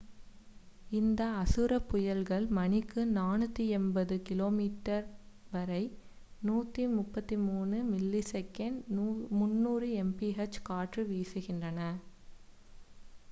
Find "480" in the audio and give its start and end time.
3.09-4.15